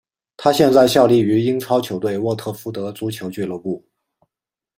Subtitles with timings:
[0.35, 3.85] 他现在效力于英超球队沃特福德足球俱乐部。